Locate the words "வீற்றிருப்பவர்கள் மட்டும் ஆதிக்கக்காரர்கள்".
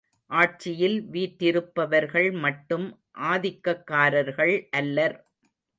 1.09-4.55